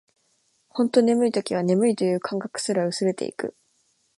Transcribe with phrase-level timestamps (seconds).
[0.69, 3.55] ほんと眠い時は、眠いという感覚すら薄れていく